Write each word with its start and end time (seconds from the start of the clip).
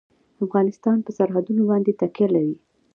افغانستان 0.45 0.97
په 1.05 1.11
سرحدونه 1.17 1.63
باندې 1.69 1.97
تکیه 2.01 2.27
لري. 2.35 2.55